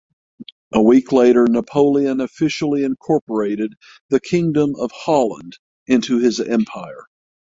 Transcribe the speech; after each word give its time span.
A 0.73 0.81
week 0.81 1.11
later 1.11 1.45
Napoleon 1.45 2.21
officially 2.21 2.83
incorporated 2.83 3.75
the 4.09 4.19
Kingdom 4.19 4.75
of 4.77 4.89
Holland 4.91 5.59
into 5.85 6.17
his 6.17 6.39
empire. 6.39 7.05